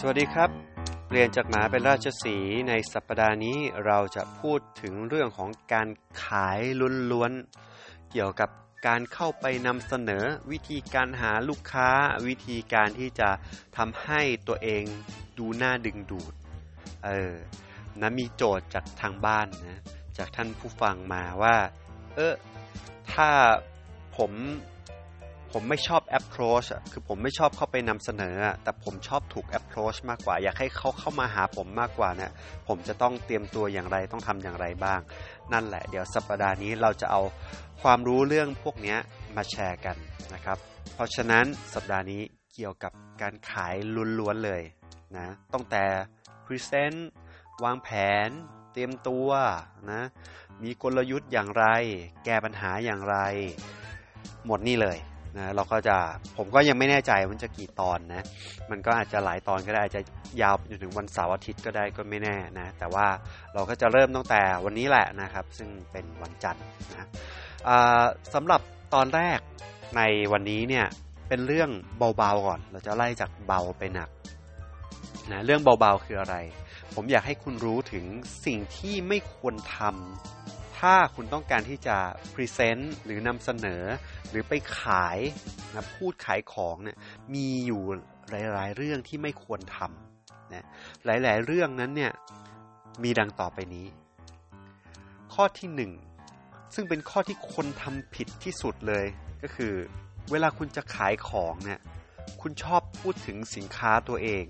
[0.00, 0.50] สวัสดีครับ
[1.06, 2.36] เปลี่ยนจากหมาเป็นราชสี
[2.68, 5.88] ในสัปดาห์นี้เราจะพูดถึงเรื่องของการ
[6.24, 6.60] ขาย
[7.12, 8.50] ล้วนๆ เกี่ยวกับ
[8.86, 11.90] การเข้าไปนำเสนอวิธีการหาลูกค้า
[12.28, 13.30] วิธีการที่จะ
[13.76, 14.84] ทำให้ตัวเอง
[15.38, 16.32] ดูน่าดึงดูด
[17.06, 17.34] เออ
[18.00, 19.82] นะมีโจทย์จากทางบ้านนะ
[20.18, 21.56] จากท่านผู้ฟังมาว่า
[22.14, 22.34] เออ
[23.12, 23.28] ถ้า
[24.16, 24.32] ผม
[25.52, 32.30] ผมไม่ชอบ approach อะคือผมไม่ชอบเข้าไปนำเสนอ แต่ผมชอบถูก approach มากกว่า อยากให้เขาเข้ามาหาผมมากกว่าเนี่ย
[32.68, 35.00] ผมจะต้องเตรียมตัวอย่างไรต้องทำอย่างไรบ้าง
[35.52, 37.22] นั่นแหละ เดี๋ยวสัปดาห์นี้เราจะเอา
[37.82, 38.96] ความรู้เรื่องพวกนี้
[39.36, 39.96] มาแชร์กัน
[40.34, 40.58] นะครับ
[40.94, 41.44] เพราะฉะนั้น
[41.74, 42.22] สัปดาห์นี้
[42.54, 42.92] เกี่ยวกับ
[43.22, 43.74] การขาย
[44.18, 44.62] ล้วนๆเลย
[45.16, 45.84] นะตั้งแต่
[46.46, 46.98] present
[47.64, 47.88] วางแผ
[48.26, 48.28] น
[48.72, 49.28] เตรียมตัว
[49.92, 50.02] นะ
[50.62, 51.64] มีกลยุทธ์อย่างไร
[52.24, 53.16] แก้ปัญหาอย่างไร
[54.46, 54.98] หมดนี่เลย
[55.36, 55.96] นะเราก็จะ
[56.36, 58.22] ผมก็ยังไม่แน่ใจมันจะกี่ตอนนะ
[58.70, 60.02] มันก็อาจจะหลายตอนก็ได้อาจจะ
[60.42, 63.06] ยาวจนถึงวันเสาร์อาทิตย์ก็ได้ก็ไม่แน่นะ แต่ว่า
[63.54, 67.08] เราก็จะเริ่มตั้งแต่วันนี้แหละนะครับ ซึ่งเป็นวันจันทร์นะ
[68.34, 68.60] สำหรับ
[68.94, 69.38] ตอนแรก
[69.96, 70.86] ในวันนี้เนี่ย
[71.28, 71.70] เป็นเรื่อง
[72.16, 74.08] เบาๆก่อน เราจะไล่จากเบาไปหนัก
[75.32, 76.36] นะเรื่องเบาๆคืออะไร
[76.94, 78.04] ผมอยากให้คุณรู้ถึง
[78.44, 81.96] สิ่งที่ไม่ควรทำ ถ้าคุณต้องการที่จะ
[82.34, 83.82] พรีเซนต์หรือนำเสนอ
[84.30, 85.18] หรือไปขาย
[85.74, 86.96] นะพูดขายของเนี่ย
[87.34, 87.82] มีอยู่
[88.30, 90.66] หลาย ๆ เรื่องที่ไม่ควรทำนะ
[91.04, 92.12] หลาย ๆ เรื่องนั้นเนี่ย
[93.02, 93.86] มีดังต่อไปนี้
[95.34, 95.92] ข้อที่หนึ่ง
[96.74, 99.06] ซึ่งเป็นข้อที่คนทำผิดที่สุดเลย
[99.42, 99.74] ก็คือ
[100.30, 101.80] เวลาคุณจะขายของเนี่ย
[102.40, 104.44] คุณชอบพูดถึงสินค้าตัวเอง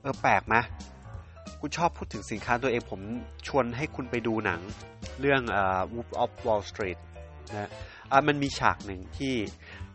[0.00, 0.56] เออแปลกไหม
[1.66, 3.00] คุณชอบพูดถึงสินค้าตัวเองผม
[3.48, 4.60] ชวนให้คุณไปดูหนัง
[5.20, 6.98] เรื่อง uh, Wolf of Wall Street
[7.52, 7.70] นะ
[8.12, 9.34] อะมันมีฉากหนึ่งที่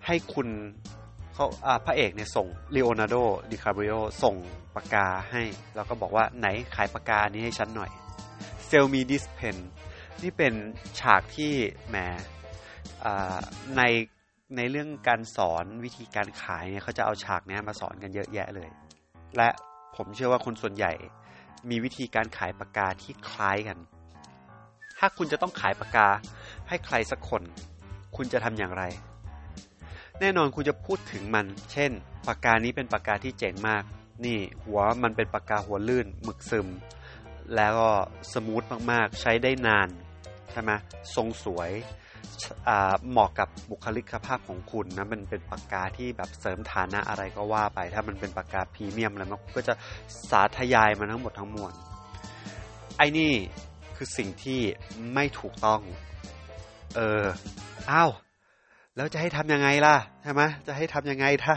[0.05, 0.47] ให้คุณ
[1.33, 3.15] เขาอ่าพระเอกเนี่ยส่งลีโอนาร์โด
[3.51, 4.35] ดิคาบริโอส่ง
[4.75, 5.43] ปากกาให้
[5.75, 7.91] แล้วก็บอกว่าไหนขายปากกานี้ให้ฉันหน่อย
[8.67, 9.57] Sell me this pen
[10.23, 10.53] นี่เป็น
[10.99, 11.51] ฉากที่
[11.89, 11.95] แหม
[13.77, 13.81] ใน
[14.55, 18.69] ในเรื่องการสอนวิธีการขายเนี่ยเขาจะเอาฉากนี้มาสอนกันเยอะแยะเลย
[19.37, 19.49] และ
[19.95, 20.93] ผมเชื่อว่าคนส่วนใหญ่
[21.69, 23.77] มีวิธีการขายปากกาที่คล้ายกัน
[24.97, 26.07] ถ้าคุณจะต้องขายปากกา
[26.67, 27.43] ให้ใครสักคน
[28.15, 28.83] คุณจะทำอย่างไร
[30.19, 31.91] แน่นอนคุณจะพูดถึงมัน เช่น
[32.27, 33.83] ปากกานี้เป็นปากกาที่เจ๋งมาก
[34.25, 36.67] นี่หัวมันเป็นปากกาหัวลื่นหมึกซึม
[37.55, 37.91] แล้วก็
[38.33, 39.89] smooth มากๆ ใช้ได้นาน
[40.61, 40.75] ใช่ไหม
[41.15, 41.71] ทรงสวย
[43.09, 49.73] เหมาะกับบุคลิกภาพของคุณนะมันเป็นปากกาที่แบบเสริมฐานะอะไรก็ว่าไป ถ้ามันเป็นปากกาพรีเมียมอะไรมันก็จะ
[50.29, 51.73] สาธยายมาทั้งหมดทั้งมวล
[52.97, 53.31] ไอ้นี่
[53.95, 54.59] คือสิ่งที่
[55.13, 55.81] ไม่ถูกต้อง
[56.95, 57.23] เออ
[57.91, 58.11] อ้าว
[58.95, 61.53] แล้วจะให้ทำยังไงล่ะใช่ไหมจะให้ทำยังไงถ้า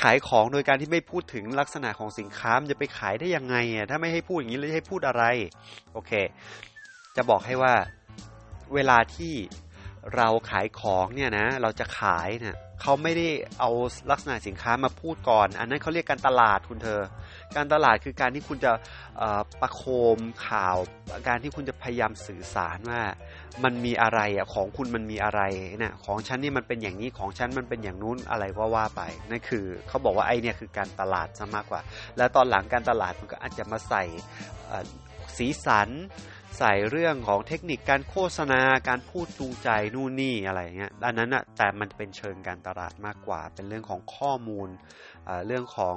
[0.00, 5.24] ขายของโดยการที่ไม่พูดถึงลักษณะของสินค้ามันจะไปขายได้ยังไงอะถ้าไม่ให้พูดอย่างนี้แล้วให้พูดอะไร
[5.92, 6.12] โอเค
[7.16, 7.74] จะบอกให้ว่า
[8.74, 9.34] เวลาที่
[10.16, 13.28] เราขายของเนี่ยนะเราจะขายเนี่ยเขาไม่ได้
[13.60, 13.70] เอา
[14.10, 17.00] ลักษณะสินค้ามาพูดก่อน อันนั้นเขาเรียกการตลาดคุณเธอ
[17.56, 18.72] การตลาดคือการที่คุณจะ
[19.60, 19.82] ประโค
[20.16, 20.76] มข่าว
[21.28, 23.02] การที่คุณจะพยายามสื่อสารว่า
[23.64, 25.40] มันมีอะไรอะของคุณมันมีอะไร
[25.78, 31.80] เนี่ยของฉันนี่มันเป็นอย่างนี้ของฉันมันเป็นอย่างนู้นอะไรก็ว่าไปนั่นคือเขาบอกว่าไอเนี่ยคือการตลาดซะมากกว่า
[32.16, 34.02] แล้วตอนหลังการตลาดมันก็อาจจะมาใส่
[35.36, 35.90] สีสัน
[36.58, 44.68] ใส่เรื่องของเทคนิคการโฆษณาการพูดจูงใจนู่นนี่อะไรเงี้ยอันนั้นอะแต่มันเป็นเชิงการตลาดมากกว่า เป็นเรื่องของข้อมูล
[45.46, 45.96] เรื่องของ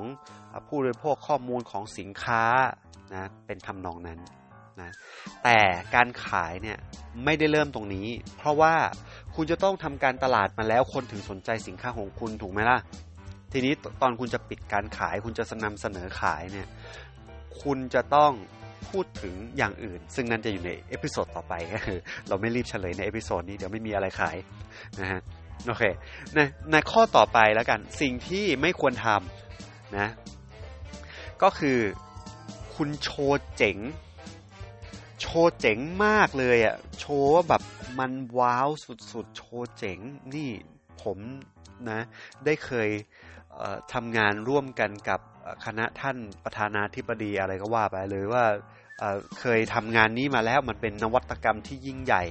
[0.68, 2.44] ผู้บริโภคข้อมูลของสินค้า
[3.14, 4.20] นะเป็นทำนองนั้น
[4.82, 4.92] นะ
[5.44, 5.60] แต่
[5.96, 6.78] การขายเนี่ย
[7.26, 8.74] ไม่ได้เริ่มตรงนี้ เพราะว่า
[9.36, 12.78] คุณจะต้องทำการตลาดมาแล้วคนถึงสนใจสินค้าของคุณถูกไหมล่ะ
[13.52, 16.68] ทีนี้ตอนคุณจะปิดการขาย คุณจะนำเสนอขายเนี่ย
[17.62, 18.32] คุณจะต้อง
[18.90, 24.38] พูดถึงอย่างอื่น ซึ่งนั่นจะอยู่ใน episode ต่อไปก็คือเราไม่รีบเฉลยใน episode นี้เดี๋ยวไม่มีอะไรขาย
[25.02, 25.22] นะฮะ
[25.68, 25.84] โอเค
[26.36, 26.40] ใน
[26.72, 30.08] ในข้อต่อไปแล้วกันสิ่งที่ไม่ควรทำนะ
[31.44, 31.80] ก็คือ
[32.76, 33.78] คุณโชว์เจ๋ง
[35.22, 37.62] โชว์เจ๋งมากเลยอะ่ะโชว์แบบ
[38.00, 38.70] มันว้าว
[39.12, 40.00] สุดๆ โชว์เจ๋ง
[40.36, 40.50] นี่
[41.04, 41.18] ผม
[41.90, 42.02] นะ
[42.46, 42.90] ได้เคย
[43.94, 45.20] ทำงานร่วมกันกับ
[45.66, 48.46] คณะท่านประธานาธิบดีอะไรก็ว่าไปเลยว่า
[49.40, 52.24] เคยทำงานนี้มาแล้วมันเป็นนวัตกรรมที่ยิ่งใหญ่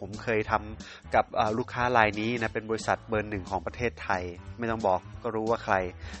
[0.00, 1.24] ผมเคยทำกับ
[1.58, 4.22] ลูกค้ารายนี้นะเป็นบริษัทเบอร์หนึ่งของประเทศไทย
[4.58, 5.74] ไม่ต้องบอกก็รู้ว่าใคร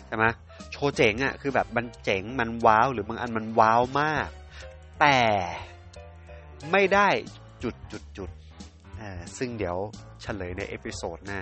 [0.06, 0.24] ใช่ไหม
[0.72, 4.28] โชว์เจ๋งอะ่ะคือแบบมันเจ๋งมันว้าวหรือบางอันมันว้าวมาก
[5.00, 5.20] แต่
[6.72, 7.08] ไม่ได้
[7.62, 8.30] จุดจุดจุด
[9.38, 9.76] ซึ่งเดี๋ยว
[10.22, 11.40] เฉลยใน episode หน้า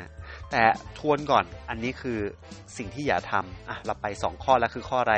[0.50, 0.64] แต่
[0.98, 2.18] ทวนก่อนอันนี้คือ
[2.76, 5.16] สิ่งที่อย่าทำอะเราไปสองข้อแล้วคือข้ออะไร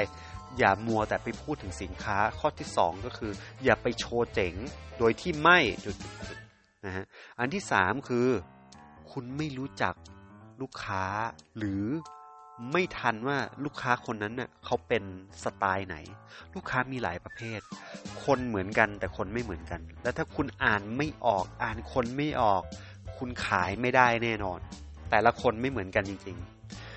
[0.58, 3.32] อย่ามัวแต่ไปพูดถึงสินค้าข้อที่สองก็คือ
[3.64, 4.55] อย่าไปโชว์เจ๋ง
[4.99, 7.05] โดยที่ไม่จุดๆนะฮะ
[7.38, 8.26] อันที่สามคือ
[9.12, 9.94] คุณไม่รู้จัก
[10.61, 11.05] ลูกค้า
[11.58, 11.84] หรือ
[12.72, 15.05] ไม่ทันว่าลูกค้าคนนั้นน่ะเขาเป็น
[15.44, 15.96] สไตล์ไหน
[16.55, 17.61] ลูกค้ามีหลายประเภท
[18.25, 22.62] คนเหมือนกันแต่คนไม่เหมือนกัน แล้วถ้าคุณอ่านไม่ออกอ่านคนไม่ออก
[23.19, 24.61] คุณขายไม่ได้แน่นอน
[25.11, 26.37] แต่ละคนไม่เหมือนกันจริง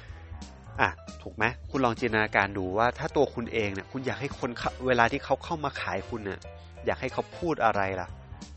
[0.09, 0.89] ๆ อะ
[1.21, 4.49] ถูกไหมคุณลองจินตนาการดูว่า ถ้าตัวคุณเองเนี่ยคุณอยากให้คน
[4.87, 6.39] เวลาที่เขาเข้ามาขายคุณเนี่ย
[6.85, 8.07] อยากให้เขาพูดอะไรล่ะ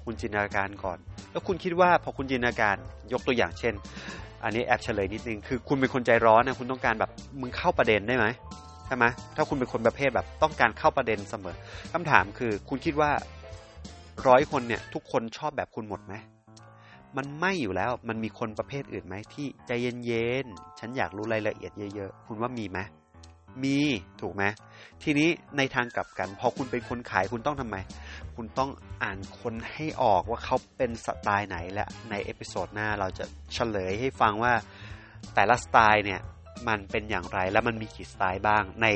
[0.04, 0.99] คุณจินตนาการก่อน
[1.32, 2.76] แล้วคุณคิดว่าพอคุณจินตนาการ
[3.12, 3.75] ยกตัวอย่างเช่น
[4.44, 7.10] อันนี้แอบเฉลยนิดนึงคือคุณเป็นคนใจร้อนนะคุณต้องการแบบ
[7.40, 8.26] มึงเข้าประเด็นได้ไหม
[8.87, 9.04] ใช่ไหม
[9.37, 11.56] ถ้าคุณเป็นคนประเภทแบบต้องการเข้าประเด็นเสมอ
[11.93, 13.10] คำถามคือคุณคิดว่า
[14.28, 16.14] ร้อยคนเนี่ยทุกคนชอบแบบคุณหมดไหม
[17.17, 19.70] มันไม่อยู่แล้ว มันมีคนประเภทอื่นไหมที่ใจ
[20.06, 22.79] เย็นๆ ฉันอยากรู้รายละเอียดเยอะๆ คุณว่ามีไหม
[23.64, 23.79] มี
[24.20, 24.44] ถูกไหม
[25.03, 27.76] ทีนี้ในทางกลับกัน พอคุณเป็นคนขายคุณต้องทำไม
[28.37, 28.70] คุณต้อง
[29.03, 33.25] อ่านคนให้ออกว่าเขาเป็นสไตล์ไหนและใน episode หน้าเราจะ
[33.55, 34.53] เฉลยให้ฟังว่า
[35.35, 36.20] แต่ละสไตล์เนี่ย
[36.69, 38.88] มันเป็นอย่างไรและมันมีกี่สไตล์บ้างใน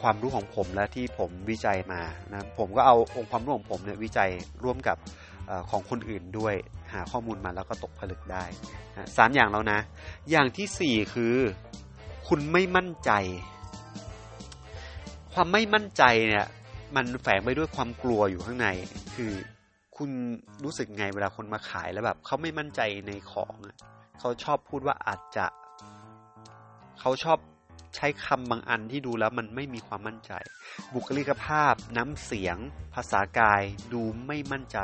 [0.00, 4.30] ความรู้ของผมและที่ผมวิจัยมานะผมก็เอาองค์ความรู้ของผมเนี่ยวิจัย
[4.64, 4.96] ร่วมกับ
[5.70, 6.54] ของคนอื่นด้วย
[6.92, 8.44] หาข้อมูลมาแล้วก็ตกผลึกได้
[9.16, 9.78] สามอย่างแล้วนะ
[10.30, 11.34] อย่างที่สี่คือ
[12.28, 13.10] คุณไม่มั่นใจ
[15.32, 16.46] ความไม่มั่นใจเนี่ย
[16.96, 18.68] มันแฝงไปด้วยความกลัวอยู่ข้างใน
[19.14, 19.32] คือ
[19.96, 20.10] คุณ
[20.64, 23.54] รู้สึกไงเวลาคนมาขายแล้วแบบเขาไม่มั่นใจในของ
[24.20, 25.46] เขาชอบพูดว่าอาจจะ
[27.00, 27.38] เขาชอบ
[27.96, 30.32] ใช้คำบางอันที่ดูแล้วมันไม่มีความมั่นใจ
[30.94, 32.56] บุคลิกภาพ น้ำเสียง
[32.94, 33.62] ภาษากาย
[33.92, 34.78] ดูไม่มั่นใจ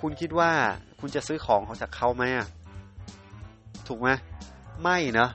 [0.00, 0.50] คุณคิดว่า
[1.00, 2.24] คุณจะซื้อของจากเขาไหม
[3.88, 4.08] ถูกไหม
[4.82, 5.30] ไม่เนะ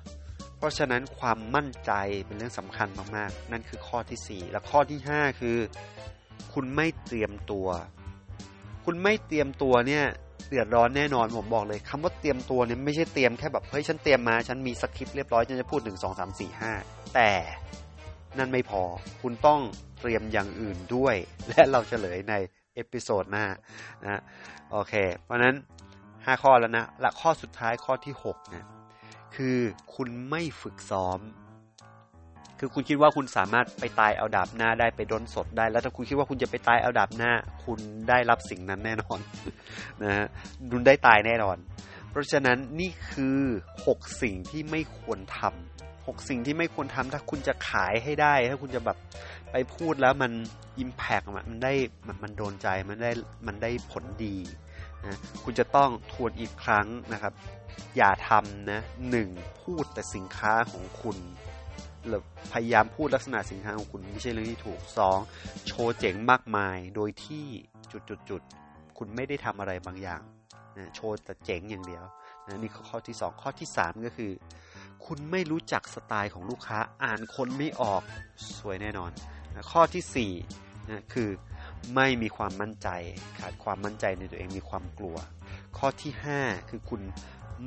[0.57, 1.91] เพราะฉะนั้นความมั่นใจ
[2.25, 5.57] เป็นเรื่องสำคัญมากๆ นั่นคือข้อที่ 4 และข้อที่ 5 คือ
[6.53, 7.67] คุณไม่เตรียมตัว
[8.85, 10.05] คุณไม่เตรียมตัวเนี่ย
[10.47, 16.71] เดือดร้อนแน่นอนผมบอกเลยคำว่าเตรียมตัวเนี่ยไม่ใช่เตรียมแค่แบบเฮ้ยฉันเตรียมมาฉันมีสคริปต์เรียบร้อยฉันจะพูดหนึ่งสองสามสี่ห้า
[17.15, 17.31] แต่
[18.37, 18.81] นั่นไม่พอ
[19.21, 19.61] คุณต้อง
[20.01, 21.15] เตรียมอย่างอื่นด้วย
[21.49, 22.33] และเราเฉลยใน
[22.75, 23.45] episode หน้า
[24.03, 24.21] นะ
[24.71, 24.93] โอเค
[25.23, 25.55] เพราะนั้น
[26.03, 28.67] 5 ข้อแล้วนะและข้อสุดท้ายข้อที่6นะ
[29.35, 29.57] คือ
[29.95, 31.19] คุณไม่ฝึกซ้อม
[32.59, 37.31] คือคุณคิดว่าคุณสามารถไปตายเอาดาบหน้าได้ไปด้นสดได้ แล้วถ้าคุณคิดว่าคุณจะไปตายเอาดาบหน้า
[37.65, 37.79] คุณ
[38.09, 39.19] ได้รับสิ่งนั้นแน่นอน
[40.03, 40.27] นะฮะ
[40.71, 41.57] คุณได้ตายแน่นอน
[42.09, 43.41] เพราะฉะนั้นนี่คือ
[43.81, 48.97] 6 สิ่งที่ไม่ควรทำ หกสิ่งที่ไม่ควรทำถ้าคุณจะขายให้ได้ ถ้าคุณจะแบบ
[49.51, 50.31] ไปพูดแล้วมัน
[50.79, 51.73] อิมแพกมันได้
[52.07, 53.11] มันมันโดนใจมันได้
[53.47, 54.35] มันได้ผลดี
[55.05, 57.33] นะคุณจะต้องทวนอีกครั้งนะครับ
[57.97, 59.29] อย่าทำนะหนึ่ง
[59.61, 61.17] พูดแต่สินค้าของคุณ
[62.07, 62.23] หรือ
[62.53, 65.19] พยายามพูดลักษณะสินค้าของคุณไม่ใช่เรื่องที่ถูกสอง
[65.67, 67.45] โชว์เจ๋งมากมาย โดยที่
[68.29, 70.21] จุดๆคุณไม่ได้ทำอะไรบางอย่าง
[70.77, 72.03] นะโชว์แต่เจ๋งอย่างเดียว
[72.47, 74.31] นะนี่ข้อที่สองข้อที่สามก็คือ
[75.05, 78.01] คุณไม่รู้จักสไตล์ของลูกค้าอ่านคนไม่ออก
[78.57, 79.11] สวยแน่นอน
[79.55, 80.31] นะข้อที่สี่
[80.89, 81.29] นะคือ
[81.95, 82.87] ไม่มีความมั่นใจ
[83.39, 85.17] ขาดความมั่นใจในตัวเองมีความกลัว
[85.77, 87.01] ข้อที่ห้าคือคุณ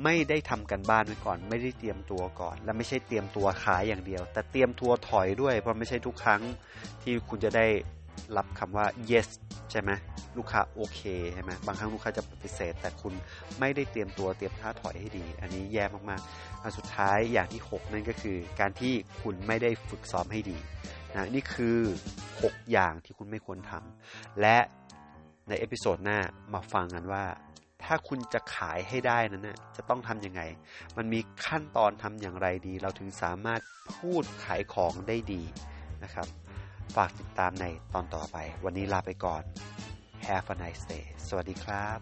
[0.03, 6.41] ไม่ได้ทำกันบ้านไว้ก่อน ไม่ได้เตรียมตัวก่อน และไม่ใช่เตรียมตัวขายอย่างเดียว แต่เตรียมตัวถอยด้วย เพราะไม่ใช่ทุกครั้ง
[7.01, 7.67] ที่คุณจะได้
[8.37, 9.29] รับคำว่า yes
[9.71, 9.91] ใช่ไหม
[10.37, 11.01] ลูกค้าโอเค
[11.33, 13.13] ใช่ไหมบางครั้งลูกค้าจะปฏิเสธ แต่คุณ
[13.59, 20.57] ไม่ได้เตรียมตัวเตรียมท่าถอยให้ดี อันนี้แย่มากๆอันสุดท้ายอย่างที่ 6 นั่นก็คือ การที่คุณไม่ได้ฝึกซ้อมให้ดี
[21.13, 21.77] นะนี่คือ
[22.25, 24.57] 6 อย่างที่คุณไม่ควรทำและ
[25.47, 26.19] ใน episode หน้า
[26.53, 27.25] มาฟังกันว่า
[27.83, 30.41] ถ้าคุณจะขายให้ได้นั้นนะจะต้องทำยังไง
[30.97, 33.61] มันมีขั้นตอนทำอย่างไรดี เราถึงสามารถ
[33.97, 35.41] พูดขายของได้ดี
[36.03, 36.27] นะครับ
[36.95, 39.43] ฝากติดตามในตอนต่อไป วันนี้ลาไปก่อน
[40.27, 41.99] Have a nice day สวัสดีครับ